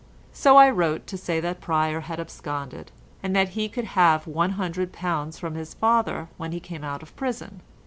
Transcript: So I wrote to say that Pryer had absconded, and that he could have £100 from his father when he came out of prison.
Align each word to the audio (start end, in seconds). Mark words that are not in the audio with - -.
So 0.33 0.57
I 0.57 0.67
wrote 0.67 1.05
to 1.05 1.15
say 1.15 1.39
that 1.41 1.61
Pryer 1.61 1.99
had 1.99 2.19
absconded, 2.19 2.91
and 3.21 3.35
that 3.35 3.49
he 3.49 3.69
could 3.69 3.85
have 3.93 4.25
£100 4.25 5.39
from 5.39 5.53
his 5.53 5.75
father 5.75 6.27
when 6.37 6.51
he 6.53 6.59
came 6.59 6.83
out 6.83 7.03
of 7.03 7.15
prison. 7.15 7.61